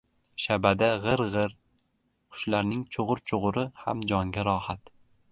Shabada— 0.43 0.87
«g‘ir-g‘ir». 1.01 1.51
Qushlarning 2.37 2.81
«chug‘ur-chug‘uri» 2.95 3.65
ham 3.83 4.01
jonga 4.13 4.47
rohat. 4.49 4.91